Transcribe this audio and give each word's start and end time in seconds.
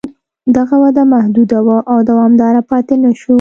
دغه 0.55 0.75
وده 0.83 1.03
محدوده 1.13 1.57
وه 1.65 1.77
او 1.91 1.97
دوامداره 2.09 2.61
پاتې 2.69 2.95
نه 3.03 3.11
شوه 3.19 3.29